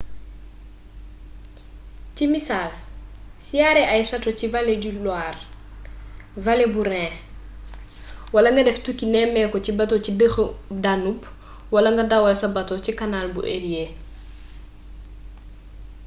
ci 2.15 2.25
misaal 2.33 2.71
siyaare 3.45 3.83
ay 3.93 4.01
château 4.09 4.33
ci 4.39 4.45
vallé 4.53 4.73
bu 4.81 4.89
loire 5.05 5.39
vallée 6.45 6.69
bu 6.73 6.81
rhin 6.89 7.11
wala 8.33 8.49
nga 8.51 8.61
def 8.67 8.77
tukki 8.85 9.05
nemmeeku 9.13 9.57
ci 9.65 9.71
bato 9.79 9.95
ci 10.05 10.11
dexu 10.19 10.43
danube 10.85 11.25
wala 11.73 11.89
nga 11.93 12.09
dawal 12.11 12.35
sa 12.39 12.53
bateau 12.55 12.79
ci 12.85 12.91
canal 12.99 13.27
bu 13.33 13.41
érié 13.55 13.85